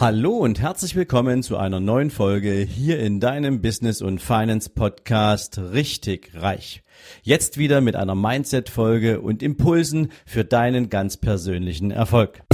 Hallo 0.00 0.36
und 0.36 0.60
herzlich 0.60 0.94
willkommen 0.94 1.42
zu 1.42 1.56
einer 1.56 1.80
neuen 1.80 2.12
Folge 2.12 2.52
hier 2.52 3.00
in 3.00 3.18
deinem 3.18 3.60
Business 3.60 4.00
und 4.00 4.22
Finance 4.22 4.70
Podcast 4.70 5.58
Richtig 5.58 6.30
Reich. 6.36 6.84
Jetzt 7.24 7.58
wieder 7.58 7.80
mit 7.80 7.96
einer 7.96 8.14
Mindset 8.14 8.68
Folge 8.68 9.20
und 9.20 9.42
Impulsen 9.42 10.12
für 10.24 10.44
deinen 10.44 10.88
ganz 10.88 11.16
persönlichen 11.16 11.90
Erfolg. 11.90 12.44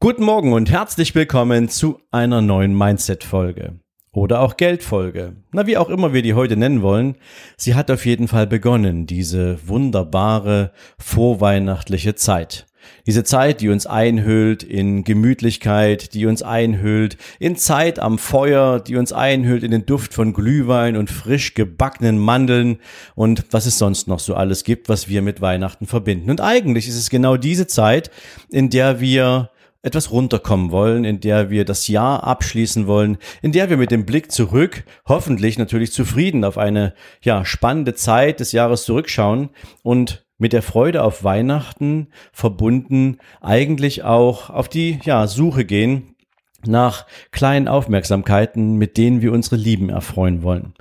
Guten 0.00 0.22
Morgen 0.22 0.52
und 0.52 0.70
herzlich 0.70 1.16
willkommen 1.16 1.68
zu 1.68 1.98
einer 2.12 2.40
neuen 2.40 2.72
Mindset-Folge. 2.72 3.80
Oder 4.12 4.42
auch 4.42 4.56
Geldfolge. 4.56 5.34
Na, 5.50 5.66
wie 5.66 5.76
auch 5.76 5.88
immer 5.88 6.12
wir 6.12 6.22
die 6.22 6.34
heute 6.34 6.56
nennen 6.56 6.82
wollen. 6.82 7.16
Sie 7.56 7.74
hat 7.74 7.90
auf 7.90 8.06
jeden 8.06 8.28
Fall 8.28 8.46
begonnen, 8.46 9.06
diese 9.06 9.58
wunderbare 9.66 10.70
vorweihnachtliche 11.00 12.14
Zeit. 12.14 12.66
Diese 13.08 13.24
Zeit, 13.24 13.60
die 13.60 13.70
uns 13.70 13.88
einhüllt 13.88 14.62
in 14.62 15.02
Gemütlichkeit, 15.02 16.14
die 16.14 16.26
uns 16.26 16.44
einhüllt 16.44 17.16
in 17.40 17.56
Zeit 17.56 17.98
am 17.98 18.18
Feuer, 18.18 18.78
die 18.78 18.94
uns 18.94 19.12
einhüllt 19.12 19.64
in 19.64 19.72
den 19.72 19.84
Duft 19.84 20.14
von 20.14 20.32
Glühwein 20.32 20.96
und 20.96 21.10
frisch 21.10 21.54
gebackenen 21.54 22.18
Mandeln 22.18 22.78
und 23.16 23.46
was 23.50 23.66
es 23.66 23.78
sonst 23.78 24.06
noch 24.06 24.20
so 24.20 24.36
alles 24.36 24.62
gibt, 24.62 24.88
was 24.88 25.08
wir 25.08 25.22
mit 25.22 25.40
Weihnachten 25.40 25.88
verbinden. 25.88 26.30
Und 26.30 26.40
eigentlich 26.40 26.86
ist 26.86 26.96
es 26.96 27.10
genau 27.10 27.36
diese 27.36 27.66
Zeit, 27.66 28.12
in 28.48 28.70
der 28.70 29.00
wir 29.00 29.50
etwas 29.82 30.10
runterkommen 30.10 30.70
wollen, 30.70 31.04
in 31.04 31.20
der 31.20 31.50
wir 31.50 31.64
das 31.64 31.88
Jahr 31.88 32.24
abschließen 32.24 32.86
wollen, 32.86 33.18
in 33.42 33.52
der 33.52 33.70
wir 33.70 33.76
mit 33.76 33.90
dem 33.90 34.06
Blick 34.06 34.32
zurück, 34.32 34.84
hoffentlich 35.06 35.58
natürlich 35.58 35.92
zufrieden 35.92 36.44
auf 36.44 36.58
eine 36.58 36.94
ja 37.22 37.44
spannende 37.44 37.94
Zeit 37.94 38.40
des 38.40 38.52
Jahres 38.52 38.84
zurückschauen 38.84 39.50
und 39.82 40.26
mit 40.36 40.52
der 40.52 40.62
Freude 40.62 41.02
auf 41.02 41.24
Weihnachten 41.24 42.08
verbunden 42.32 43.18
eigentlich 43.40 44.04
auch 44.04 44.50
auf 44.50 44.68
die 44.68 45.00
ja 45.04 45.26
Suche 45.26 45.64
gehen 45.64 46.14
nach 46.66 47.06
kleinen 47.30 47.68
Aufmerksamkeiten, 47.68 48.74
mit 48.74 48.96
denen 48.96 49.22
wir 49.22 49.32
unsere 49.32 49.56
Lieben 49.56 49.90
erfreuen 49.90 50.42
wollen. 50.42 50.74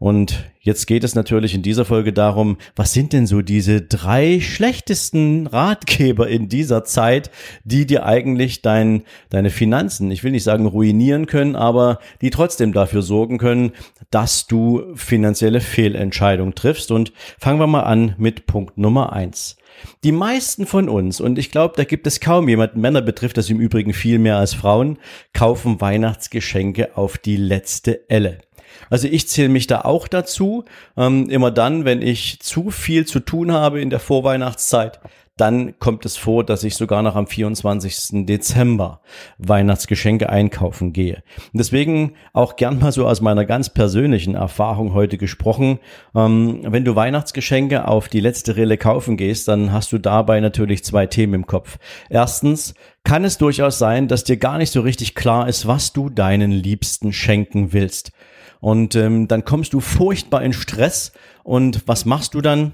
Und 0.00 0.50
jetzt 0.62 0.86
geht 0.86 1.04
es 1.04 1.14
natürlich 1.14 1.54
in 1.54 1.60
dieser 1.60 1.84
Folge 1.84 2.14
darum, 2.14 2.56
was 2.74 2.94
sind 2.94 3.12
denn 3.12 3.26
so 3.26 3.42
diese 3.42 3.82
drei 3.82 4.40
schlechtesten 4.40 5.46
Ratgeber 5.46 6.26
in 6.26 6.48
dieser 6.48 6.84
Zeit, 6.84 7.30
die 7.64 7.84
dir 7.84 8.06
eigentlich 8.06 8.62
dein, 8.62 9.02
deine 9.28 9.50
Finanzen, 9.50 10.10
ich 10.10 10.24
will 10.24 10.32
nicht 10.32 10.42
sagen 10.42 10.64
ruinieren 10.64 11.26
können, 11.26 11.54
aber 11.54 11.98
die 12.22 12.30
trotzdem 12.30 12.72
dafür 12.72 13.02
sorgen 13.02 13.36
können, 13.36 13.72
dass 14.10 14.46
du 14.46 14.84
finanzielle 14.94 15.60
Fehlentscheidungen 15.60 16.54
triffst. 16.54 16.90
Und 16.92 17.12
fangen 17.38 17.60
wir 17.60 17.66
mal 17.66 17.82
an 17.82 18.14
mit 18.16 18.46
Punkt 18.46 18.78
Nummer 18.78 19.12
eins. 19.12 19.58
Die 20.02 20.12
meisten 20.12 20.66
von 20.66 20.88
uns, 20.88 21.20
und 21.20 21.38
ich 21.38 21.50
glaube, 21.50 21.74
da 21.76 21.84
gibt 21.84 22.06
es 22.06 22.20
kaum 22.20 22.48
jemanden, 22.48 22.80
Männer 22.80 23.02
betrifft 23.02 23.36
das 23.36 23.50
im 23.50 23.60
Übrigen 23.60 23.92
viel 23.92 24.18
mehr 24.18 24.38
als 24.38 24.54
Frauen, 24.54 24.98
kaufen 25.34 25.80
Weihnachtsgeschenke 25.80 26.96
auf 26.96 27.18
die 27.18 27.36
letzte 27.36 28.08
Elle. 28.08 28.38
Also 28.88 29.08
ich 29.08 29.28
zähle 29.28 29.48
mich 29.48 29.66
da 29.66 29.82
auch 29.82 30.08
dazu. 30.08 30.64
Ähm, 30.96 31.28
immer 31.30 31.50
dann, 31.50 31.84
wenn 31.84 32.02
ich 32.02 32.40
zu 32.40 32.70
viel 32.70 33.06
zu 33.06 33.20
tun 33.20 33.52
habe 33.52 33.80
in 33.80 33.90
der 33.90 34.00
Vorweihnachtszeit, 34.00 35.00
dann 35.40 35.78
kommt 35.78 36.04
es 36.04 36.18
vor, 36.18 36.44
dass 36.44 36.64
ich 36.64 36.74
sogar 36.74 37.02
noch 37.02 37.16
am 37.16 37.26
24. 37.26 38.26
Dezember 38.26 39.00
Weihnachtsgeschenke 39.38 40.28
einkaufen 40.28 40.92
gehe. 40.92 41.22
Deswegen 41.54 42.12
auch 42.34 42.56
gern 42.56 42.78
mal 42.78 42.92
so 42.92 43.06
aus 43.06 43.22
meiner 43.22 43.46
ganz 43.46 43.70
persönlichen 43.70 44.34
Erfahrung 44.34 44.92
heute 44.92 45.16
gesprochen. 45.16 45.78
Ähm, 46.14 46.60
wenn 46.64 46.84
du 46.84 46.94
Weihnachtsgeschenke 46.94 47.88
auf 47.88 48.08
die 48.08 48.20
letzte 48.20 48.56
Rille 48.56 48.76
kaufen 48.76 49.16
gehst, 49.16 49.48
dann 49.48 49.72
hast 49.72 49.92
du 49.92 49.98
dabei 49.98 50.40
natürlich 50.40 50.84
zwei 50.84 51.06
Themen 51.06 51.34
im 51.34 51.46
Kopf. 51.46 51.78
Erstens 52.10 52.74
kann 53.02 53.24
es 53.24 53.38
durchaus 53.38 53.78
sein, 53.78 54.08
dass 54.08 54.24
dir 54.24 54.36
gar 54.36 54.58
nicht 54.58 54.72
so 54.72 54.82
richtig 54.82 55.14
klar 55.14 55.48
ist, 55.48 55.66
was 55.66 55.94
du 55.94 56.10
deinen 56.10 56.50
Liebsten 56.50 57.14
schenken 57.14 57.72
willst. 57.72 58.12
Und 58.60 58.94
ähm, 58.94 59.26
dann 59.26 59.44
kommst 59.44 59.72
du 59.72 59.80
furchtbar 59.80 60.42
in 60.42 60.52
Stress. 60.52 61.12
Und 61.42 61.82
was 61.86 62.04
machst 62.04 62.34
du 62.34 62.40
dann? 62.40 62.72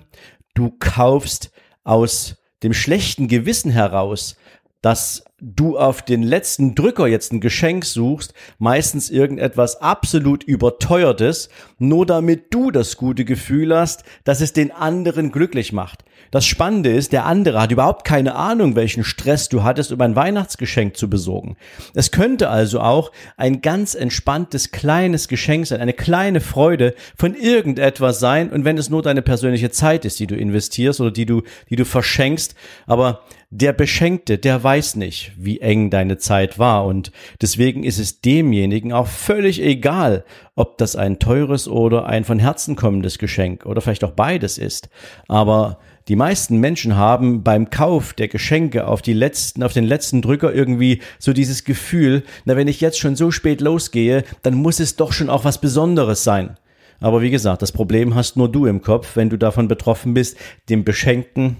Du 0.55 0.75
kaufst 0.79 1.51
aus 1.85 2.37
dem 2.63 2.73
schlechten 2.73 3.29
Gewissen 3.29 3.71
heraus, 3.71 4.37
dass 4.83 5.25
du 5.39 5.79
auf 5.79 6.01
den 6.01 6.23
letzten 6.23 6.75
Drücker 6.75 7.07
jetzt 7.07 7.31
ein 7.31 7.43
Geschenk 7.43 7.85
suchst, 7.85 8.33
meistens 8.59 9.11
irgendetwas 9.11 9.83
absolut 9.83 10.43
überteuertes, 10.45 11.51
nur 11.79 12.07
damit 12.07 12.55
du 12.55 12.71
das 12.71 12.97
gute 12.97 13.27
Gefühl 13.27 13.77
hast, 13.77 14.05
dass 14.25 14.41
es 14.41 14.55
den 14.55 14.73
anderen 14.73 15.33
glücklich 15.33 15.75
macht. 15.75 16.05
Das 16.31 16.47
Spannende 16.47 16.91
ist, 16.91 17.13
der 17.13 17.27
andere 17.27 17.61
hat 17.61 17.71
überhaupt 17.71 18.05
keine 18.05 18.35
Ahnung, 18.35 18.77
welchen 18.77 19.05
Stress 19.05 19.51
du 19.51 19.63
hattest, 19.63 19.93
um 19.93 20.01
ein 20.01 20.17
Weihnachtsgeschenk 20.17 20.97
zu 20.97 21.11
besorgen. 21.11 21.57
Es 21.95 22.11
könnte 22.11 22.49
also 22.49 22.81
auch 22.81 23.13
ein 23.37 23.61
ganz 23.61 23.95
entspanntes 23.95 24.71
kleines 24.71 25.29
Geschenk 25.29 25.67
sein, 25.67 25.81
eine 25.81 25.93
kleine 25.93 26.41
Freude 26.41 26.95
von 27.15 27.35
irgendetwas 27.35 28.21
sein 28.21 28.51
und 28.51 28.65
wenn 28.65 28.79
es 28.79 28.89
nur 28.89 29.03
deine 29.03 29.23
persönliche 29.23 29.71
Zeit 29.71 30.07
ist, 30.07 30.19
die 30.19 30.27
du 30.27 30.35
investierst 30.35 31.01
oder 31.01 31.11
die 31.11 31.27
du, 31.27 31.43
die 31.69 31.77
du 31.77 31.85
verschenkst, 31.85 32.55
aber 32.87 33.23
der 33.51 33.73
Beschenkte, 33.73 34.39
der 34.39 34.63
weiß 34.63 34.97
nicht, 34.97 35.26
wie 35.37 35.61
eng 35.61 35.91
deine 35.91 36.19
Zeit 36.19 36.59
war 36.59 36.85
und 36.85 37.13
deswegen 37.41 37.85
ist 37.85 37.99
es 37.99 38.21
demjenigen 38.21 38.93
auch 38.93 39.07
völlig 39.07 39.63
egal, 39.63 40.25
ob 40.55 40.79
das 40.79 40.97
ein 40.97 41.19
teures 41.19 41.69
oder 41.69 42.07
ein 42.07 42.25
von 42.25 42.39
Herzen 42.39 42.77
kommendes 42.77 43.19
Geschenk 43.19 43.67
oder 43.67 43.81
vielleicht 43.81 44.05
auch 44.05 44.13
beides 44.13 44.59
ist. 44.59 44.89
Aber 45.29 45.79
die 46.09 46.17
meisten 46.17 46.59
Menschen 46.59 46.97
haben 46.97 47.43
beim 47.43 47.69
Kauf 47.71 48.13
der 48.13 48.29
Geschenke 48.29 48.87
auf 48.87 49.03
die 49.03 49.13
letzten, 49.13 49.65
auf 49.65 49.73
den 49.73 49.85
letzten 49.85 50.23
Drücker 50.23 50.55
irgendwie 50.55 51.03
so 51.19 51.33
dieses 51.33 51.65
Gefühl, 51.65 52.23
na, 52.45 52.57
wenn 52.57 52.69
ich 52.69 52.81
jetzt 52.81 52.99
schon 52.99 53.17
so 53.17 53.33
spät 53.33 53.61
losgehe, 53.61 54.23
dann 54.43 54.55
muss 54.55 54.79
es 54.79 54.95
doch 54.95 55.13
schon 55.13 55.29
auch 55.29 55.45
was 55.45 55.61
Besonderes 55.61 56.23
sein. 56.23 56.57
Aber 57.01 57.23
wie 57.23 57.31
gesagt, 57.31 57.61
das 57.61 57.73
Problem 57.73 58.15
hast 58.15 58.37
nur 58.37 58.51
du 58.51 58.67
im 58.67 58.81
Kopf, 58.81 59.17
wenn 59.17 59.29
du 59.29 59.37
davon 59.37 59.69
betroffen 59.69 60.15
bist, 60.15 60.39
dem 60.69 60.85
Beschenkten 60.85 61.57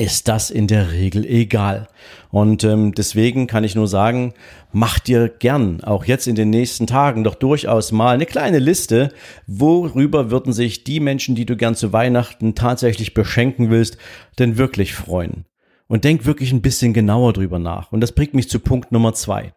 ist 0.00 0.28
das 0.28 0.50
in 0.50 0.66
der 0.66 0.92
Regel 0.92 1.26
egal. 1.26 1.86
Und 2.30 2.64
ähm, 2.64 2.94
deswegen 2.94 3.46
kann 3.46 3.64
ich 3.64 3.74
nur 3.74 3.86
sagen, 3.86 4.32
mach 4.72 4.98
dir 4.98 5.28
gern 5.28 5.84
auch 5.84 6.06
jetzt 6.06 6.26
in 6.26 6.34
den 6.34 6.48
nächsten 6.48 6.86
Tagen 6.86 7.22
doch 7.22 7.34
durchaus 7.34 7.92
mal 7.92 8.14
eine 8.14 8.24
kleine 8.24 8.60
Liste, 8.60 9.12
worüber 9.46 10.30
würden 10.30 10.54
sich 10.54 10.84
die 10.84 11.00
Menschen, 11.00 11.34
die 11.34 11.44
du 11.44 11.54
gern 11.54 11.74
zu 11.74 11.92
Weihnachten 11.92 12.54
tatsächlich 12.54 13.12
beschenken 13.12 13.68
willst, 13.68 13.98
denn 14.38 14.56
wirklich 14.56 14.94
freuen. 14.94 15.44
Und 15.86 16.04
denk 16.04 16.24
wirklich 16.24 16.52
ein 16.52 16.62
bisschen 16.62 16.94
genauer 16.94 17.34
drüber 17.34 17.58
nach. 17.58 17.92
Und 17.92 18.00
das 18.00 18.12
bringt 18.12 18.32
mich 18.32 18.48
zu 18.48 18.58
Punkt 18.58 18.92
Nummer 18.92 19.12
zwei. 19.12 19.52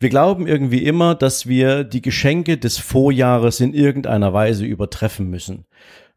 Wir 0.00 0.08
glauben 0.08 0.48
irgendwie 0.48 0.84
immer, 0.84 1.14
dass 1.14 1.46
wir 1.46 1.84
die 1.84 2.02
Geschenke 2.02 2.58
des 2.58 2.76
Vorjahres 2.78 3.60
in 3.60 3.72
irgendeiner 3.72 4.32
Weise 4.32 4.64
übertreffen 4.64 5.30
müssen. 5.30 5.64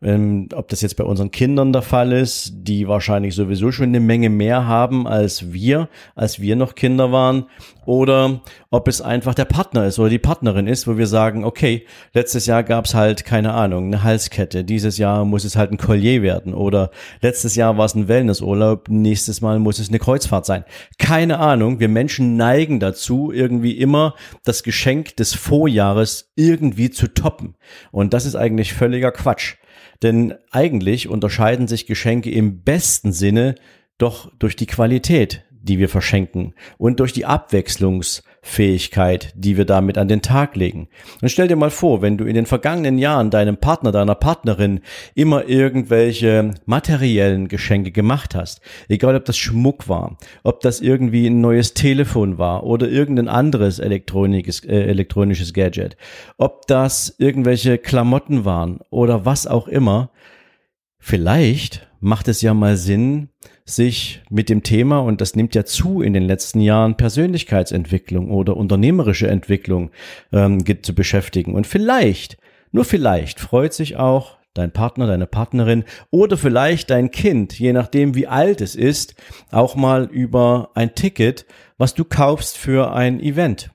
Ähm, 0.01 0.47
ob 0.53 0.69
das 0.69 0.81
jetzt 0.81 0.95
bei 0.95 1.03
unseren 1.03 1.29
Kindern 1.29 1.73
der 1.73 1.81
Fall 1.81 2.13
ist, 2.13 2.53
die 2.55 2.87
wahrscheinlich 2.87 3.35
sowieso 3.35 3.73
schon 3.73 3.89
eine 3.89 3.99
Menge 3.99 4.29
mehr 4.29 4.65
haben 4.65 5.05
als 5.07 5.51
wir, 5.51 5.89
als 6.15 6.39
wir 6.39 6.55
noch 6.55 6.75
Kinder 6.75 7.11
waren, 7.11 7.47
oder 7.85 8.41
ob 8.69 8.87
es 8.87 9.01
einfach 9.01 9.33
der 9.33 9.45
Partner 9.45 9.85
ist 9.87 9.99
oder 9.99 10.09
die 10.09 10.19
Partnerin 10.19 10.67
ist, 10.67 10.87
wo 10.87 10.97
wir 10.97 11.07
sagen, 11.07 11.43
okay, 11.43 11.85
letztes 12.13 12.45
Jahr 12.45 12.63
gab's 12.63 12.93
halt, 12.93 13.25
keine 13.25 13.53
Ahnung, 13.53 13.87
eine 13.87 14.03
Halskette, 14.03 14.63
dieses 14.63 14.97
Jahr 14.97 15.25
muss 15.25 15.43
es 15.43 15.57
halt 15.57 15.71
ein 15.71 15.77
Collier 15.77 16.21
werden, 16.21 16.53
oder 16.53 16.91
letztes 17.21 17.55
Jahr 17.55 17.77
war 17.77 17.85
es 17.85 17.95
ein 17.95 18.07
Wellnessurlaub, 18.07 18.87
nächstes 18.87 19.41
Mal 19.41 19.59
muss 19.59 19.79
es 19.79 19.89
eine 19.89 19.99
Kreuzfahrt 19.99 20.45
sein. 20.45 20.63
Keine 20.97 21.39
Ahnung, 21.39 21.81
wir 21.81 21.89
Menschen 21.89 22.37
neigen 22.37 22.79
dazu, 22.79 23.33
irgendwie 23.33 23.77
immer 23.77 24.15
das 24.45 24.63
Geschenk 24.63 25.17
des 25.17 25.33
Vorjahres 25.33 26.31
irgendwie 26.35 26.89
zu 26.89 27.13
toppen. 27.13 27.55
Und 27.91 28.13
das 28.13 28.25
ist 28.25 28.35
eigentlich 28.35 28.73
völliger 28.73 29.11
Quatsch. 29.11 29.55
Denn 30.01 30.35
eigentlich 30.51 31.07
unterscheiden 31.07 31.67
sich 31.67 31.85
Geschenke 31.85 32.31
im 32.31 32.63
besten 32.63 33.11
Sinne 33.11 33.55
doch 33.97 34.31
durch 34.39 34.55
die 34.55 34.65
Qualität, 34.65 35.43
die 35.69 35.79
wir 35.79 35.87
verschenken 35.87 36.53
und 36.79 36.99
durch 36.99 37.13
die 37.13 37.25
Abwechslungsfähigkeit, 37.25 39.31
die 39.35 39.55
wir 39.55 39.65
damit 39.65 39.99
an 39.99 40.07
den 40.07 40.23
Tag 40.23 40.55
legen. 40.55 40.89
Und 41.21 41.29
stell 41.29 41.47
dir 41.47 41.55
mal 41.55 41.69
vor, 41.69 42.01
wenn 42.01 42.17
du 42.17 42.25
in 42.25 42.33
den 42.33 42.47
vergangenen 42.47 42.97
Jahren 42.97 43.29
deinem 43.29 43.57
Partner, 43.57 43.91
deiner 43.91 44.15
Partnerin 44.15 44.81
immer 45.13 45.47
irgendwelche 45.47 46.55
materiellen 46.65 47.47
Geschenke 47.47 47.91
gemacht 47.91 48.33
hast, 48.33 48.61
egal 48.89 49.15
ob 49.15 49.25
das 49.25 49.37
Schmuck 49.37 49.87
war, 49.87 50.17
ob 50.43 50.61
das 50.61 50.81
irgendwie 50.81 51.27
ein 51.27 51.39
neues 51.39 51.75
Telefon 51.75 52.39
war 52.39 52.63
oder 52.63 52.89
irgendein 52.89 53.27
anderes 53.27 53.77
elektronisches, 53.77 54.65
äh, 54.65 54.85
elektronisches 54.85 55.53
Gadget, 55.53 55.97
ob 56.37 56.65
das 56.65 57.13
irgendwelche 57.19 57.77
Klamotten 57.77 58.43
waren 58.43 58.79
oder 58.89 59.23
was 59.23 59.45
auch 59.45 59.67
immer, 59.67 60.09
vielleicht 60.97 61.88
macht 61.99 62.27
es 62.27 62.41
ja 62.41 62.53
mal 62.53 62.77
Sinn, 62.77 63.29
sich 63.65 64.21
mit 64.29 64.49
dem 64.49 64.63
Thema, 64.63 64.99
und 64.99 65.21
das 65.21 65.35
nimmt 65.35 65.55
ja 65.55 65.65
zu 65.65 66.01
in 66.01 66.13
den 66.13 66.23
letzten 66.23 66.59
Jahren, 66.61 66.97
Persönlichkeitsentwicklung 66.97 68.31
oder 68.31 68.57
unternehmerische 68.57 69.27
Entwicklung 69.27 69.91
ähm, 70.31 70.63
zu 70.81 70.95
beschäftigen. 70.95 71.53
Und 71.53 71.67
vielleicht, 71.67 72.37
nur 72.71 72.85
vielleicht, 72.85 73.39
freut 73.39 73.73
sich 73.73 73.97
auch 73.97 74.37
dein 74.53 74.71
Partner, 74.71 75.07
deine 75.07 75.27
Partnerin 75.27 75.83
oder 76.09 76.37
vielleicht 76.37 76.89
dein 76.89 77.11
Kind, 77.11 77.57
je 77.59 77.73
nachdem 77.73 78.15
wie 78.15 78.27
alt 78.27 78.61
es 78.61 78.75
ist, 78.75 79.15
auch 79.51 79.75
mal 79.75 80.05
über 80.05 80.71
ein 80.73 80.95
Ticket, 80.95 81.45
was 81.77 81.93
du 81.93 82.03
kaufst 82.03 82.57
für 82.57 82.93
ein 82.93 83.19
Event. 83.19 83.71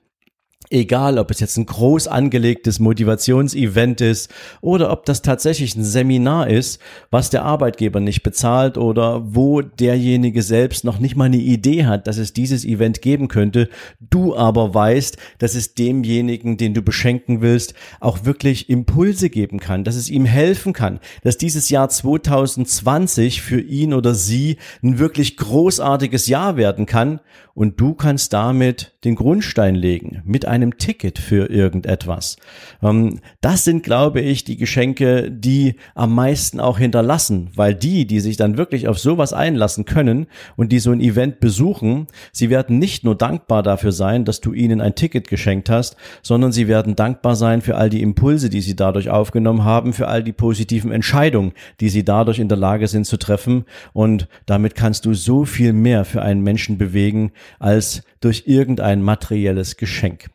Egal, 0.69 1.19
ob 1.19 1.29
es 1.29 1.39
jetzt 1.39 1.57
ein 1.57 1.65
groß 1.65 2.07
angelegtes 2.07 2.79
Motivationsevent 2.79 4.01
ist 4.01 4.33
oder 4.61 4.91
ob 4.91 5.05
das 5.05 5.21
tatsächlich 5.21 5.75
ein 5.75 5.83
Seminar 5.83 6.47
ist, 6.47 6.79
was 7.11 7.29
der 7.29 7.43
Arbeitgeber 7.43 7.99
nicht 7.99 8.23
bezahlt 8.23 8.77
oder 8.77 9.35
wo 9.35 9.61
derjenige 9.61 10.41
selbst 10.41 10.83
noch 10.83 10.99
nicht 10.99 11.15
mal 11.15 11.25
eine 11.25 11.37
Idee 11.37 11.85
hat, 11.85 12.07
dass 12.07 12.17
es 12.17 12.33
dieses 12.33 12.65
Event 12.65 13.01
geben 13.01 13.27
könnte, 13.27 13.69
du 13.99 14.35
aber 14.35 14.73
weißt, 14.73 15.17
dass 15.37 15.53
es 15.53 15.75
demjenigen, 15.75 16.57
den 16.57 16.73
du 16.73 16.81
beschenken 16.81 17.41
willst, 17.41 17.75
auch 17.99 18.25
wirklich 18.25 18.69
Impulse 18.69 19.29
geben 19.29 19.59
kann, 19.59 19.83
dass 19.83 19.95
es 19.95 20.09
ihm 20.09 20.25
helfen 20.25 20.73
kann, 20.73 20.99
dass 21.23 21.37
dieses 21.37 21.69
Jahr 21.69 21.89
2020 21.89 23.41
für 23.41 23.61
ihn 23.61 23.93
oder 23.93 24.15
sie 24.15 24.57
ein 24.83 24.97
wirklich 24.99 25.37
großartiges 25.37 26.27
Jahr 26.27 26.57
werden 26.57 26.85
kann. 26.85 27.19
Und 27.53 27.79
du 27.79 27.93
kannst 27.93 28.33
damit 28.33 28.95
den 29.05 29.15
Grundstein 29.15 29.75
legen 29.75 30.21
mit 30.25 30.45
einem 30.45 30.64
Ticket 30.73 31.19
für 31.19 31.49
irgendetwas. 31.49 32.37
Ähm, 32.81 33.19
das 33.41 33.63
sind, 33.63 33.83
glaube 33.83 34.21
ich, 34.21 34.43
die 34.43 34.57
Geschenke, 34.57 35.31
die 35.31 35.75
am 35.93 36.13
meisten 36.13 36.59
auch 36.59 36.77
hinterlassen, 36.77 37.49
weil 37.55 37.75
die, 37.75 38.05
die 38.05 38.19
sich 38.19 38.37
dann 38.37 38.57
wirklich 38.57 38.87
auf 38.87 38.99
sowas 38.99 39.33
einlassen 39.33 39.85
können 39.85 40.27
und 40.55 40.71
die 40.71 40.79
so 40.79 40.91
ein 40.91 41.01
Event 41.01 41.39
besuchen, 41.39 42.07
sie 42.31 42.49
werden 42.49 42.79
nicht 42.79 43.03
nur 43.03 43.15
dankbar 43.15 43.63
dafür 43.63 43.91
sein, 43.91 44.25
dass 44.25 44.41
du 44.41 44.53
ihnen 44.53 44.81
ein 44.81 44.95
Ticket 44.95 45.27
geschenkt 45.27 45.69
hast, 45.69 45.95
sondern 46.21 46.51
sie 46.51 46.67
werden 46.67 46.95
dankbar 46.95 47.35
sein 47.35 47.61
für 47.61 47.75
all 47.75 47.89
die 47.89 48.01
Impulse, 48.01 48.49
die 48.49 48.61
sie 48.61 48.75
dadurch 48.75 49.09
aufgenommen 49.09 49.63
haben, 49.63 49.93
für 49.93 50.07
all 50.07 50.23
die 50.23 50.33
positiven 50.33 50.91
Entscheidungen, 50.91 51.53
die 51.79 51.89
sie 51.89 52.03
dadurch 52.03 52.39
in 52.39 52.49
der 52.49 52.57
Lage 52.57 52.87
sind 52.87 53.05
zu 53.05 53.17
treffen 53.17 53.65
und 53.93 54.27
damit 54.45 54.75
kannst 54.75 55.05
du 55.05 55.13
so 55.13 55.45
viel 55.45 55.73
mehr 55.73 56.05
für 56.05 56.21
einen 56.21 56.41
Menschen 56.41 56.77
bewegen, 56.77 57.31
als 57.59 58.03
durch 58.21 58.43
irgendein 58.47 59.01
materielles 59.01 59.77
Geschenk. 59.77 60.29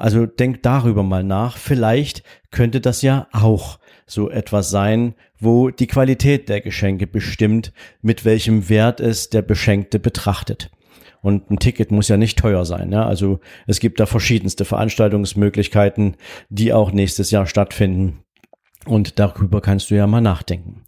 Also 0.00 0.24
denk 0.24 0.62
darüber 0.62 1.02
mal 1.02 1.22
nach. 1.22 1.58
Vielleicht 1.58 2.22
könnte 2.50 2.80
das 2.80 3.02
ja 3.02 3.28
auch 3.32 3.78
so 4.06 4.30
etwas 4.30 4.70
sein, 4.70 5.14
wo 5.38 5.70
die 5.70 5.86
Qualität 5.86 6.48
der 6.48 6.62
Geschenke 6.62 7.06
bestimmt, 7.06 7.72
mit 8.00 8.24
welchem 8.24 8.68
Wert 8.68 9.00
es 9.00 9.28
der 9.28 9.42
Beschenkte 9.42 9.98
betrachtet. 9.98 10.70
Und 11.20 11.50
ein 11.50 11.58
Ticket 11.58 11.90
muss 11.90 12.08
ja 12.08 12.16
nicht 12.16 12.38
teuer 12.38 12.64
sein. 12.64 12.92
Ja? 12.92 13.06
Also 13.06 13.40
es 13.66 13.78
gibt 13.78 14.00
da 14.00 14.06
verschiedenste 14.06 14.64
Veranstaltungsmöglichkeiten, 14.64 16.16
die 16.48 16.72
auch 16.72 16.92
nächstes 16.92 17.30
Jahr 17.30 17.46
stattfinden. 17.46 18.24
Und 18.86 19.18
darüber 19.18 19.60
kannst 19.60 19.90
du 19.90 19.96
ja 19.96 20.06
mal 20.06 20.22
nachdenken. 20.22 20.86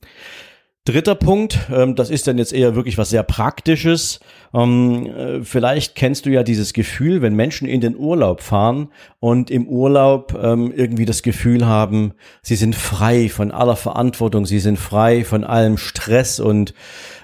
Dritter 0.84 1.14
Punkt, 1.14 1.60
ähm, 1.72 1.94
das 1.94 2.10
ist 2.10 2.26
dann 2.26 2.38
jetzt 2.38 2.52
eher 2.52 2.74
wirklich 2.74 2.98
was 2.98 3.10
sehr 3.10 3.22
Praktisches. 3.22 4.18
Ähm, 4.52 5.06
äh, 5.06 5.44
vielleicht 5.44 5.94
kennst 5.94 6.26
du 6.26 6.30
ja 6.30 6.42
dieses 6.42 6.72
Gefühl, 6.72 7.22
wenn 7.22 7.36
Menschen 7.36 7.68
in 7.68 7.80
den 7.80 7.96
Urlaub 7.96 8.40
fahren 8.40 8.88
und 9.20 9.48
im 9.48 9.68
Urlaub 9.68 10.36
ähm, 10.42 10.72
irgendwie 10.74 11.04
das 11.04 11.22
Gefühl 11.22 11.66
haben, 11.66 12.14
sie 12.42 12.56
sind 12.56 12.74
frei 12.74 13.28
von 13.28 13.52
aller 13.52 13.76
Verantwortung, 13.76 14.44
sie 14.44 14.58
sind 14.58 14.76
frei 14.76 15.22
von 15.24 15.44
allem 15.44 15.76
Stress 15.78 16.40
und 16.40 16.74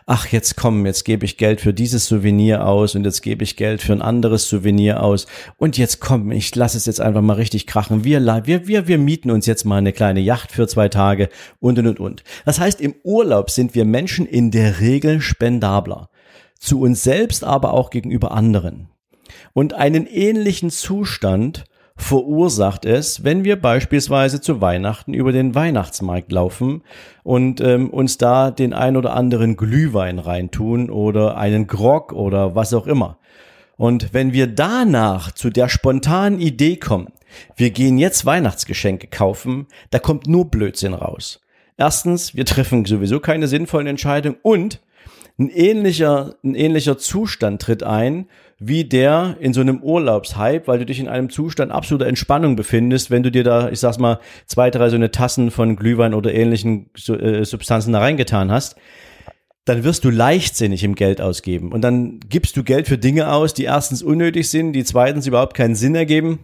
ach, 0.08 0.26
jetzt 0.28 0.56
komm, 0.56 0.86
jetzt 0.86 1.04
gebe 1.04 1.26
ich 1.26 1.36
Geld 1.36 1.60
für 1.60 1.74
dieses 1.74 2.06
Souvenir 2.06 2.66
aus 2.66 2.94
und 2.94 3.04
jetzt 3.04 3.20
gebe 3.20 3.44
ich 3.44 3.56
Geld 3.56 3.82
für 3.82 3.92
ein 3.92 4.00
anderes 4.00 4.48
Souvenir 4.48 5.02
aus 5.02 5.26
und 5.58 5.76
jetzt 5.76 6.00
komm, 6.00 6.32
ich 6.32 6.54
lasse 6.56 6.78
es 6.78 6.86
jetzt 6.86 7.00
einfach 7.00 7.20
mal 7.20 7.34
richtig 7.34 7.66
krachen. 7.66 8.04
Wir, 8.04 8.24
wir, 8.46 8.66
wir, 8.66 8.88
wir 8.88 8.96
mieten 8.96 9.30
uns 9.30 9.44
jetzt 9.44 9.64
mal 9.64 9.76
eine 9.76 9.92
kleine 9.92 10.20
Yacht 10.20 10.50
für 10.50 10.66
zwei 10.66 10.88
Tage 10.88 11.28
und, 11.60 11.78
und, 11.78 11.86
und, 11.86 12.00
und. 12.00 12.24
Das 12.46 12.58
heißt, 12.58 12.80
im 12.80 12.94
Urlaub 13.04 13.50
sind 13.50 13.74
wir 13.74 13.84
Menschen 13.84 14.24
in 14.24 14.50
der 14.50 14.80
Regel 14.80 15.20
spendabler. 15.20 16.08
Zu 16.58 16.80
uns 16.80 17.02
selbst, 17.02 17.44
aber 17.44 17.74
auch 17.74 17.90
gegenüber 17.90 18.32
anderen. 18.32 18.88
Und 19.52 19.74
einen 19.74 20.06
ähnlichen 20.06 20.70
Zustand 20.70 21.64
verursacht 21.98 22.84
es, 22.84 23.24
wenn 23.24 23.44
wir 23.44 23.60
beispielsweise 23.60 24.40
zu 24.40 24.60
Weihnachten 24.60 25.12
über 25.12 25.32
den 25.32 25.54
Weihnachtsmarkt 25.54 26.32
laufen 26.32 26.82
und 27.24 27.60
ähm, 27.60 27.90
uns 27.90 28.16
da 28.16 28.50
den 28.50 28.72
ein 28.72 28.96
oder 28.96 29.14
anderen 29.14 29.56
Glühwein 29.56 30.18
reintun 30.18 30.90
oder 30.90 31.36
einen 31.36 31.66
Grog 31.66 32.12
oder 32.12 32.54
was 32.54 32.72
auch 32.72 32.86
immer. 32.86 33.18
Und 33.76 34.14
wenn 34.14 34.32
wir 34.32 34.46
danach 34.46 35.32
zu 35.32 35.50
der 35.50 35.68
spontanen 35.68 36.40
Idee 36.40 36.76
kommen, 36.76 37.08
wir 37.56 37.70
gehen 37.70 37.98
jetzt 37.98 38.24
Weihnachtsgeschenke 38.24 39.08
kaufen, 39.08 39.66
da 39.90 39.98
kommt 39.98 40.26
nur 40.26 40.50
Blödsinn 40.50 40.94
raus. 40.94 41.40
Erstens, 41.76 42.34
wir 42.34 42.44
treffen 42.44 42.84
sowieso 42.84 43.20
keine 43.20 43.48
sinnvollen 43.48 43.86
Entscheidungen 43.86 44.38
und 44.42 44.80
ein 45.38 45.50
ähnlicher, 45.50 46.34
ein 46.42 46.56
ähnlicher 46.56 46.98
Zustand 46.98 47.62
tritt 47.62 47.84
ein, 47.84 48.26
wie 48.58 48.84
der 48.84 49.36
in 49.40 49.52
so 49.52 49.60
einem 49.60 49.82
Urlaubshype, 49.82 50.66
weil 50.66 50.78
du 50.78 50.86
dich 50.86 50.98
in 50.98 51.08
einem 51.08 51.30
Zustand 51.30 51.70
absoluter 51.70 52.06
Entspannung 52.06 52.56
befindest, 52.56 53.10
wenn 53.10 53.22
du 53.22 53.30
dir 53.30 53.44
da, 53.44 53.70
ich 53.70 53.80
sag's 53.80 53.98
mal, 53.98 54.18
zwei, 54.46 54.70
drei 54.70 54.88
so 54.90 54.96
eine 54.96 55.10
Tassen 55.10 55.50
von 55.50 55.76
Glühwein 55.76 56.14
oder 56.14 56.34
ähnlichen 56.34 56.90
äh, 57.08 57.44
Substanzen 57.44 57.92
da 57.92 58.00
reingetan 58.00 58.50
hast 58.50 58.76
dann 59.64 59.84
wirst 59.84 60.02
du 60.04 60.08
leichtsinnig 60.08 60.82
im 60.82 60.94
Geld 60.94 61.20
ausgeben. 61.20 61.72
Und 61.72 61.82
dann 61.82 62.20
gibst 62.20 62.56
du 62.56 62.64
Geld 62.64 62.88
für 62.88 62.96
Dinge 62.96 63.30
aus, 63.30 63.52
die 63.52 63.64
erstens 63.64 64.02
unnötig 64.02 64.48
sind, 64.48 64.72
die 64.72 64.82
zweitens 64.82 65.26
überhaupt 65.26 65.52
keinen 65.52 65.74
Sinn 65.74 65.94
ergeben 65.94 66.38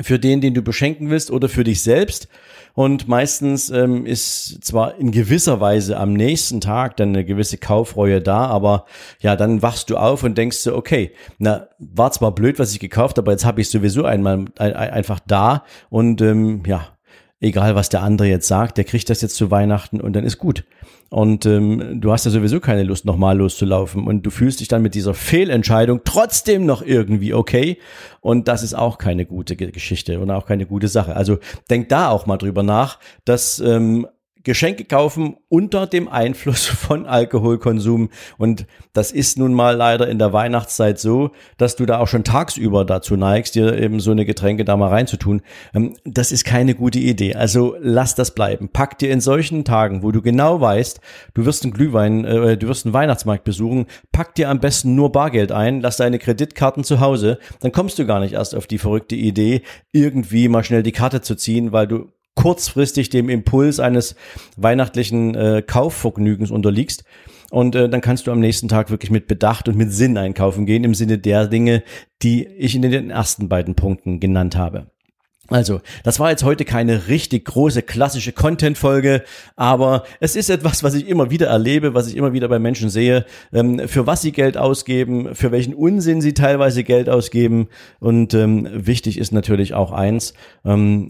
für 0.00 0.18
den, 0.18 0.40
den 0.40 0.54
du 0.54 0.62
beschenken 0.62 1.10
willst 1.10 1.30
oder 1.30 1.48
für 1.48 1.64
dich 1.64 1.82
selbst. 1.82 2.28
Und 2.74 3.06
meistens 3.06 3.70
ähm, 3.70 4.04
ist 4.04 4.64
zwar 4.64 4.98
in 4.98 5.12
gewisser 5.12 5.60
Weise 5.60 5.96
am 5.96 6.12
nächsten 6.12 6.60
Tag 6.60 6.96
dann 6.96 7.10
eine 7.10 7.24
gewisse 7.24 7.56
Kaufreue 7.56 8.20
da, 8.20 8.46
aber 8.46 8.86
ja, 9.20 9.36
dann 9.36 9.62
wachst 9.62 9.90
du 9.90 9.96
auf 9.96 10.24
und 10.24 10.36
denkst 10.36 10.56
so, 10.56 10.74
okay, 10.74 11.12
na, 11.38 11.68
war 11.78 12.10
zwar 12.10 12.34
blöd, 12.34 12.58
was 12.58 12.72
ich 12.72 12.80
gekauft 12.80 13.16
habe, 13.16 13.26
aber 13.26 13.32
jetzt 13.32 13.44
habe 13.44 13.60
ich 13.60 13.70
sowieso 13.70 14.04
einmal 14.04 14.46
ein, 14.58 14.74
einfach 14.74 15.20
da 15.24 15.64
und 15.88 16.20
ähm, 16.20 16.64
ja, 16.66 16.93
egal 17.44 17.74
was 17.74 17.88
der 17.88 18.02
andere 18.02 18.28
jetzt 18.28 18.48
sagt, 18.48 18.78
der 18.78 18.84
kriegt 18.84 19.08
das 19.10 19.20
jetzt 19.20 19.36
zu 19.36 19.50
Weihnachten 19.50 20.00
und 20.00 20.14
dann 20.14 20.24
ist 20.24 20.38
gut. 20.38 20.64
Und 21.10 21.46
ähm, 21.46 22.00
du 22.00 22.10
hast 22.10 22.24
ja 22.24 22.30
sowieso 22.32 22.58
keine 22.58 22.82
Lust, 22.82 23.04
nochmal 23.04 23.38
loszulaufen. 23.38 24.04
Und 24.04 24.24
du 24.24 24.30
fühlst 24.30 24.58
dich 24.58 24.66
dann 24.66 24.82
mit 24.82 24.96
dieser 24.96 25.14
Fehlentscheidung 25.14 26.00
trotzdem 26.04 26.66
noch 26.66 26.82
irgendwie 26.82 27.34
okay. 27.34 27.78
Und 28.20 28.48
das 28.48 28.64
ist 28.64 28.74
auch 28.74 28.98
keine 28.98 29.24
gute 29.24 29.54
Geschichte 29.54 30.18
und 30.18 30.30
auch 30.32 30.46
keine 30.46 30.66
gute 30.66 30.88
Sache. 30.88 31.14
Also 31.14 31.38
denk 31.70 31.88
da 31.88 32.08
auch 32.08 32.26
mal 32.26 32.38
drüber 32.38 32.64
nach, 32.64 32.98
dass 33.24 33.60
ähm, 33.60 34.08
Geschenke 34.44 34.84
kaufen 34.84 35.36
unter 35.48 35.86
dem 35.86 36.08
Einfluss 36.08 36.66
von 36.66 37.06
Alkoholkonsum. 37.06 38.10
Und 38.38 38.66
das 38.92 39.10
ist 39.10 39.38
nun 39.38 39.54
mal 39.54 39.76
leider 39.76 40.08
in 40.08 40.18
der 40.18 40.32
Weihnachtszeit 40.32 40.98
so, 40.98 41.30
dass 41.56 41.76
du 41.76 41.86
da 41.86 41.98
auch 41.98 42.08
schon 42.08 42.24
tagsüber 42.24 42.84
dazu 42.84 43.16
neigst, 43.16 43.54
dir 43.54 43.76
eben 43.78 44.00
so 44.00 44.10
eine 44.10 44.24
Getränke 44.24 44.64
da 44.64 44.76
mal 44.76 44.88
reinzutun. 44.88 45.42
Ähm, 45.74 45.96
das 46.04 46.30
ist 46.30 46.44
keine 46.44 46.74
gute 46.74 46.98
Idee. 46.98 47.34
Also 47.34 47.76
lass 47.80 48.14
das 48.14 48.34
bleiben. 48.34 48.68
Pack 48.68 48.98
dir 48.98 49.10
in 49.10 49.20
solchen 49.20 49.64
Tagen, 49.64 50.02
wo 50.02 50.12
du 50.12 50.22
genau 50.22 50.60
weißt, 50.60 51.00
du 51.34 51.44
wirst 51.46 51.64
einen 51.64 51.72
Glühwein, 51.72 52.24
äh, 52.24 52.56
du 52.56 52.68
wirst 52.68 52.86
einen 52.86 52.94
Weihnachtsmarkt 52.94 53.44
besuchen, 53.44 53.86
pack 54.12 54.34
dir 54.34 54.50
am 54.50 54.60
besten 54.60 54.94
nur 54.94 55.10
Bargeld 55.10 55.52
ein, 55.52 55.80
lass 55.80 55.96
deine 55.96 56.18
Kreditkarten 56.18 56.84
zu 56.84 57.00
Hause, 57.00 57.38
dann 57.60 57.72
kommst 57.72 57.98
du 57.98 58.06
gar 58.06 58.20
nicht 58.20 58.34
erst 58.34 58.54
auf 58.54 58.66
die 58.66 58.78
verrückte 58.78 59.16
Idee, 59.16 59.62
irgendwie 59.92 60.48
mal 60.48 60.64
schnell 60.64 60.82
die 60.82 60.92
Karte 60.92 61.22
zu 61.22 61.34
ziehen, 61.34 61.72
weil 61.72 61.86
du 61.86 62.08
kurzfristig 62.34 63.10
dem 63.10 63.28
Impuls 63.28 63.80
eines 63.80 64.16
weihnachtlichen 64.56 65.34
äh, 65.34 65.62
Kaufvergnügens 65.66 66.50
unterliegst. 66.50 67.04
Und 67.50 67.76
äh, 67.76 67.88
dann 67.88 68.00
kannst 68.00 68.26
du 68.26 68.32
am 68.32 68.40
nächsten 68.40 68.68
Tag 68.68 68.90
wirklich 68.90 69.10
mit 69.10 69.28
Bedacht 69.28 69.68
und 69.68 69.76
mit 69.76 69.92
Sinn 69.92 70.16
einkaufen 70.16 70.66
gehen, 70.66 70.84
im 70.84 70.94
Sinne 70.94 71.18
der 71.18 71.46
Dinge, 71.46 71.82
die 72.22 72.46
ich 72.46 72.74
in 72.74 72.82
den 72.82 73.10
ersten 73.10 73.48
beiden 73.48 73.74
Punkten 73.76 74.18
genannt 74.18 74.56
habe. 74.56 74.88
Also, 75.48 75.82
das 76.04 76.18
war 76.20 76.30
jetzt 76.30 76.42
heute 76.42 76.64
keine 76.64 77.08
richtig 77.08 77.44
große 77.44 77.82
klassische 77.82 78.32
Content-Folge, 78.32 79.22
aber 79.56 80.04
es 80.18 80.36
ist 80.36 80.48
etwas, 80.48 80.82
was 80.82 80.94
ich 80.94 81.06
immer 81.06 81.30
wieder 81.30 81.48
erlebe, 81.48 81.92
was 81.92 82.08
ich 82.08 82.16
immer 82.16 82.32
wieder 82.32 82.48
bei 82.48 82.58
Menschen 82.58 82.88
sehe, 82.88 83.26
ähm, 83.52 83.86
für 83.86 84.06
was 84.06 84.22
sie 84.22 84.32
Geld 84.32 84.56
ausgeben, 84.56 85.34
für 85.34 85.52
welchen 85.52 85.74
Unsinn 85.74 86.22
sie 86.22 86.32
teilweise 86.32 86.82
Geld 86.82 87.10
ausgeben. 87.10 87.68
Und 88.00 88.32
ähm, 88.32 88.68
wichtig 88.72 89.18
ist 89.18 89.32
natürlich 89.32 89.74
auch 89.74 89.92
eins, 89.92 90.32
ähm, 90.64 91.08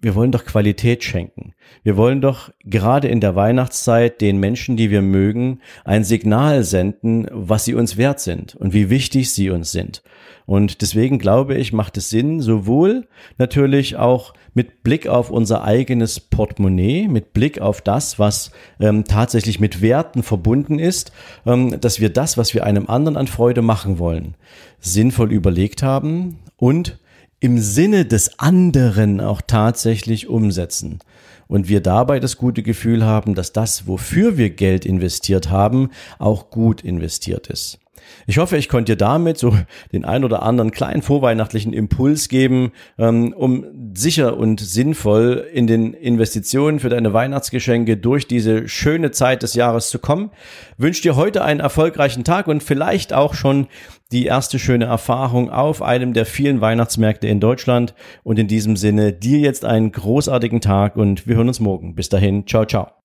wir 0.00 0.14
wollen 0.14 0.30
doch 0.30 0.44
Qualität 0.44 1.02
schenken. 1.02 1.54
Wir 1.82 1.96
wollen 1.96 2.20
doch 2.20 2.50
gerade 2.64 3.08
in 3.08 3.20
der 3.20 3.34
Weihnachtszeit 3.34 4.20
den 4.20 4.38
Menschen, 4.38 4.76
die 4.76 4.90
wir 4.90 5.02
mögen, 5.02 5.60
ein 5.84 6.04
Signal 6.04 6.62
senden, 6.62 7.26
was 7.32 7.64
sie 7.64 7.74
uns 7.74 7.96
wert 7.96 8.20
sind 8.20 8.54
und 8.54 8.72
wie 8.72 8.90
wichtig 8.90 9.32
sie 9.32 9.50
uns 9.50 9.72
sind. 9.72 10.02
Und 10.46 10.80
deswegen 10.82 11.18
glaube 11.18 11.56
ich, 11.56 11.72
macht 11.72 11.96
es 11.96 12.10
Sinn, 12.10 12.40
sowohl 12.40 13.08
natürlich 13.38 13.96
auch 13.96 14.34
mit 14.54 14.82
Blick 14.82 15.06
auf 15.06 15.30
unser 15.30 15.62
eigenes 15.64 16.20
Portemonnaie, 16.20 17.06
mit 17.08 17.32
Blick 17.32 17.60
auf 17.60 17.80
das, 17.80 18.18
was 18.18 18.52
ähm, 18.80 19.04
tatsächlich 19.04 19.60
mit 19.60 19.82
Werten 19.82 20.22
verbunden 20.22 20.78
ist, 20.78 21.12
ähm, 21.44 21.80
dass 21.80 22.00
wir 22.00 22.08
das, 22.08 22.38
was 22.38 22.54
wir 22.54 22.64
einem 22.64 22.88
anderen 22.88 23.16
an 23.16 23.26
Freude 23.26 23.62
machen 23.62 23.98
wollen, 23.98 24.36
sinnvoll 24.80 25.32
überlegt 25.32 25.82
haben 25.82 26.38
und 26.56 26.98
im 27.40 27.58
Sinne 27.58 28.04
des 28.04 28.38
anderen 28.38 29.20
auch 29.20 29.40
tatsächlich 29.46 30.28
umsetzen. 30.28 30.98
Und 31.46 31.68
wir 31.68 31.80
dabei 31.80 32.20
das 32.20 32.36
gute 32.36 32.62
Gefühl 32.62 33.04
haben, 33.04 33.34
dass 33.34 33.52
das, 33.52 33.86
wofür 33.86 34.36
wir 34.36 34.50
Geld 34.50 34.84
investiert 34.84 35.48
haben, 35.50 35.90
auch 36.18 36.50
gut 36.50 36.82
investiert 36.82 37.46
ist. 37.46 37.78
Ich 38.26 38.38
hoffe, 38.38 38.56
ich 38.56 38.68
konnte 38.68 38.92
dir 38.92 38.96
damit 38.96 39.38
so 39.38 39.56
den 39.92 40.04
ein 40.04 40.24
oder 40.24 40.42
anderen 40.42 40.70
kleinen 40.70 41.02
vorweihnachtlichen 41.02 41.72
Impuls 41.72 42.28
geben, 42.28 42.72
ähm, 42.98 43.32
um 43.32 43.64
sicher 43.94 44.36
und 44.36 44.60
sinnvoll 44.60 45.46
in 45.52 45.66
den 45.66 45.94
Investitionen 45.94 46.80
für 46.80 46.88
deine 46.88 47.12
Weihnachtsgeschenke 47.12 47.96
durch 47.96 48.26
diese 48.26 48.68
schöne 48.68 49.10
Zeit 49.10 49.42
des 49.42 49.54
Jahres 49.54 49.90
zu 49.90 49.98
kommen. 49.98 50.30
Wünsche 50.76 51.02
dir 51.02 51.16
heute 51.16 51.42
einen 51.44 51.60
erfolgreichen 51.60 52.24
Tag 52.24 52.46
und 52.48 52.62
vielleicht 52.62 53.12
auch 53.12 53.34
schon 53.34 53.66
die 54.12 54.24
erste 54.24 54.58
schöne 54.58 54.86
Erfahrung 54.86 55.50
auf 55.50 55.82
einem 55.82 56.12
der 56.12 56.26
vielen 56.26 56.60
Weihnachtsmärkte 56.60 57.28
in 57.28 57.40
Deutschland. 57.40 57.94
Und 58.22 58.38
in 58.38 58.48
diesem 58.48 58.76
Sinne 58.76 59.12
dir 59.12 59.38
jetzt 59.38 59.64
einen 59.64 59.92
großartigen 59.92 60.60
Tag 60.60 60.96
und 60.96 61.26
wir 61.26 61.36
hören 61.36 61.48
uns 61.48 61.60
morgen. 61.60 61.94
Bis 61.94 62.08
dahin, 62.08 62.46
ciao, 62.46 62.64
ciao. 62.64 62.97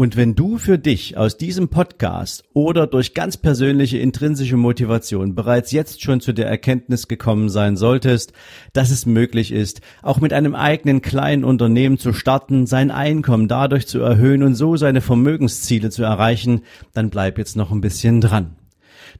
Und 0.00 0.16
wenn 0.16 0.34
du 0.34 0.56
für 0.56 0.78
dich 0.78 1.18
aus 1.18 1.36
diesem 1.36 1.68
Podcast 1.68 2.44
oder 2.54 2.86
durch 2.86 3.12
ganz 3.12 3.36
persönliche 3.36 3.98
intrinsische 3.98 4.56
Motivation 4.56 5.34
bereits 5.34 5.72
jetzt 5.72 6.02
schon 6.02 6.22
zu 6.22 6.32
der 6.32 6.46
Erkenntnis 6.46 7.06
gekommen 7.06 7.50
sein 7.50 7.76
solltest, 7.76 8.32
dass 8.72 8.90
es 8.90 9.04
möglich 9.04 9.52
ist, 9.52 9.82
auch 10.00 10.18
mit 10.18 10.32
einem 10.32 10.54
eigenen 10.54 11.02
kleinen 11.02 11.44
Unternehmen 11.44 11.98
zu 11.98 12.14
starten, 12.14 12.64
sein 12.64 12.90
Einkommen 12.90 13.46
dadurch 13.46 13.86
zu 13.86 14.00
erhöhen 14.00 14.42
und 14.42 14.54
so 14.54 14.74
seine 14.78 15.02
Vermögensziele 15.02 15.90
zu 15.90 16.02
erreichen, 16.02 16.62
dann 16.94 17.10
bleib 17.10 17.36
jetzt 17.36 17.58
noch 17.58 17.70
ein 17.70 17.82
bisschen 17.82 18.22
dran. 18.22 18.56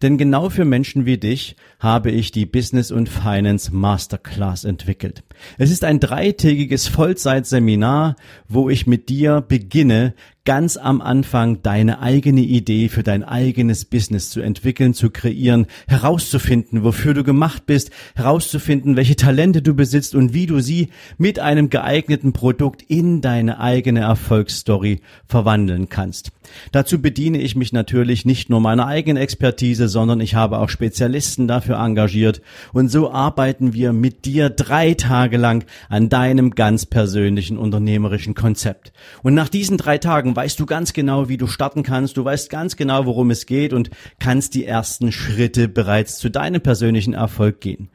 Denn 0.00 0.16
genau 0.16 0.48
für 0.48 0.64
Menschen 0.64 1.04
wie 1.04 1.18
dich 1.18 1.56
habe 1.78 2.10
ich 2.10 2.32
die 2.32 2.46
Business 2.46 2.90
und 2.90 3.10
Finance 3.10 3.70
Masterclass 3.74 4.64
entwickelt. 4.64 5.24
Es 5.58 5.70
ist 5.70 5.84
ein 5.84 6.00
dreitägiges 6.00 6.88
Vollzeitseminar, 6.88 8.16
wo 8.48 8.70
ich 8.70 8.86
mit 8.86 9.08
dir 9.08 9.40
beginne, 9.40 10.14
ganz 10.44 10.76
am 10.76 11.00
Anfang 11.00 11.62
deine 11.62 12.00
eigene 12.00 12.40
Idee 12.40 12.88
für 12.88 13.02
dein 13.02 13.22
eigenes 13.22 13.84
Business 13.84 14.30
zu 14.30 14.40
entwickeln, 14.40 14.94
zu 14.94 15.10
kreieren, 15.10 15.66
herauszufinden, 15.86 16.82
wofür 16.82 17.14
du 17.14 17.24
gemacht 17.24 17.66
bist, 17.66 17.90
herauszufinden, 18.14 18.96
welche 18.96 19.16
Talente 19.16 19.60
du 19.62 19.74
besitzt 19.74 20.14
und 20.14 20.32
wie 20.32 20.46
du 20.46 20.60
sie 20.60 20.88
mit 21.18 21.38
einem 21.38 21.68
geeigneten 21.68 22.32
Produkt 22.32 22.82
in 22.82 23.20
deine 23.20 23.60
eigene 23.60 24.00
Erfolgsstory 24.00 25.00
verwandeln 25.26 25.88
kannst. 25.88 26.32
Dazu 26.72 27.00
bediene 27.00 27.38
ich 27.38 27.54
mich 27.54 27.72
natürlich 27.72 28.24
nicht 28.24 28.50
nur 28.50 28.60
meiner 28.60 28.86
eigenen 28.86 29.22
Expertise, 29.22 29.88
sondern 29.88 30.20
ich 30.20 30.34
habe 30.34 30.58
auch 30.58 30.68
Spezialisten 30.68 31.46
dafür 31.46 31.76
engagiert 31.76 32.40
und 32.72 32.88
so 32.88 33.12
arbeiten 33.12 33.72
wir 33.72 33.92
mit 33.92 34.24
dir 34.24 34.50
drei 34.50 34.94
Tage 34.94 35.29
lang 35.36 35.64
an 35.88 36.08
deinem 36.08 36.50
ganz 36.50 36.86
persönlichen 36.86 37.58
unternehmerischen 37.58 38.34
Konzept. 38.34 38.92
Und 39.22 39.34
nach 39.34 39.48
diesen 39.48 39.76
drei 39.76 39.98
Tagen 39.98 40.34
weißt 40.34 40.58
du 40.58 40.66
ganz 40.66 40.92
genau, 40.92 41.28
wie 41.28 41.36
du 41.36 41.46
starten 41.46 41.82
kannst, 41.82 42.16
du 42.16 42.24
weißt 42.24 42.50
ganz 42.50 42.76
genau, 42.76 43.06
worum 43.06 43.30
es 43.30 43.46
geht 43.46 43.72
und 43.72 43.90
kannst 44.18 44.54
die 44.54 44.64
ersten 44.64 45.12
Schritte 45.12 45.68
bereits 45.68 46.18
zu 46.18 46.30
deinem 46.30 46.60
persönlichen 46.60 47.14
Erfolg 47.14 47.60
gehen. 47.60 47.90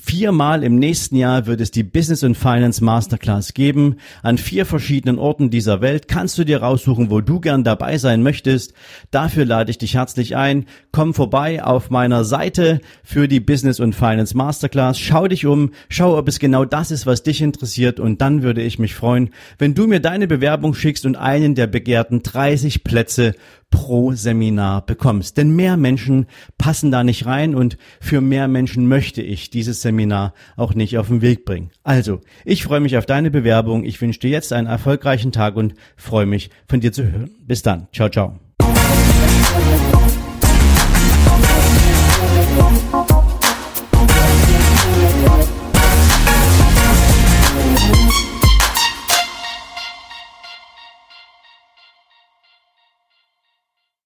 Viermal 0.00 0.64
im 0.64 0.76
nächsten 0.76 1.16
Jahr 1.16 1.46
wird 1.46 1.60
es 1.60 1.70
die 1.70 1.82
Business 1.82 2.22
und 2.22 2.34
Finance 2.34 2.82
Masterclass 2.82 3.52
geben. 3.52 3.96
An 4.22 4.38
vier 4.38 4.64
verschiedenen 4.64 5.18
Orten 5.18 5.50
dieser 5.50 5.80
Welt 5.80 6.08
kannst 6.08 6.38
du 6.38 6.44
dir 6.44 6.62
raussuchen, 6.62 7.10
wo 7.10 7.20
du 7.20 7.40
gern 7.40 7.62
dabei 7.62 7.98
sein 7.98 8.22
möchtest. 8.22 8.72
Dafür 9.10 9.44
lade 9.44 9.70
ich 9.70 9.78
dich 9.78 9.94
herzlich 9.94 10.34
ein. 10.34 10.66
Komm 10.92 11.12
vorbei 11.12 11.62
auf 11.62 11.90
meiner 11.90 12.24
Seite 12.24 12.80
für 13.04 13.28
die 13.28 13.38
Business 13.38 13.80
und 13.80 13.94
Finance 13.94 14.36
Masterclass. 14.36 14.98
Schau 14.98 15.28
dich 15.28 15.46
um, 15.46 15.70
schau, 15.88 16.16
ob 16.16 16.26
es 16.26 16.38
genau 16.38 16.64
das 16.64 16.90
ist, 16.90 17.06
was 17.06 17.22
dich 17.22 17.42
interessiert 17.42 18.00
und 18.00 18.22
dann 18.22 18.42
würde 18.42 18.62
ich 18.62 18.78
mich 18.78 18.94
freuen, 18.94 19.30
wenn 19.58 19.74
du 19.74 19.86
mir 19.86 20.00
deine 20.00 20.26
Bewerbung 20.26 20.74
schickst 20.74 21.04
und 21.04 21.16
einen 21.16 21.54
der 21.54 21.66
begehrten 21.66 22.22
30 22.22 22.82
Plätze 22.82 23.34
pro 23.72 24.12
Seminar 24.12 24.86
bekommst. 24.86 25.36
Denn 25.36 25.56
mehr 25.56 25.76
Menschen 25.76 26.26
passen 26.58 26.92
da 26.92 27.02
nicht 27.02 27.26
rein 27.26 27.56
und 27.56 27.76
für 28.00 28.20
mehr 28.20 28.46
Menschen 28.46 28.86
möchte 28.86 29.22
ich 29.22 29.50
dieses 29.50 29.82
Seminar 29.82 30.34
auch 30.56 30.74
nicht 30.74 30.96
auf 30.98 31.08
den 31.08 31.22
Weg 31.22 31.44
bringen. 31.44 31.70
Also, 31.82 32.20
ich 32.44 32.62
freue 32.62 32.78
mich 32.78 32.96
auf 32.96 33.06
deine 33.06 33.32
Bewerbung. 33.32 33.84
Ich 33.84 34.00
wünsche 34.00 34.20
dir 34.20 34.30
jetzt 34.30 34.52
einen 34.52 34.68
erfolgreichen 34.68 35.32
Tag 35.32 35.56
und 35.56 35.74
freue 35.96 36.26
mich 36.26 36.50
von 36.68 36.78
dir 36.78 36.92
zu 36.92 37.10
hören. 37.10 37.30
Bis 37.40 37.62
dann. 37.62 37.88
Ciao, 37.92 38.08
ciao. 38.08 38.38